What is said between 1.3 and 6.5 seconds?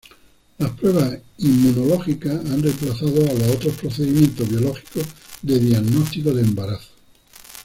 inmunológicas han remplazado a los otros procedimientos biológicos de diagnóstico de